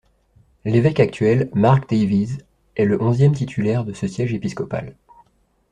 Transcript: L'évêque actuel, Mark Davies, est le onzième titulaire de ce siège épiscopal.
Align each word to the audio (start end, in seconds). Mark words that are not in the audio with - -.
L'évêque 0.65 0.99
actuel, 0.99 1.51
Mark 1.53 1.87
Davies, 1.87 2.39
est 2.75 2.85
le 2.85 2.99
onzième 2.99 3.35
titulaire 3.35 3.85
de 3.85 3.93
ce 3.93 4.07
siège 4.07 4.33
épiscopal. 4.33 4.95